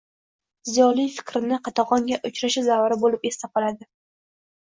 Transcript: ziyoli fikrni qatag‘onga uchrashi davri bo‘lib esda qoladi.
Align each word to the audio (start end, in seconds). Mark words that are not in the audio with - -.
ziyoli 0.75 1.03
fikrni 1.17 1.59
qatag‘onga 1.67 2.17
uchrashi 2.29 2.63
davri 2.69 2.97
bo‘lib 3.05 3.27
esda 3.33 3.51
qoladi. 3.59 3.89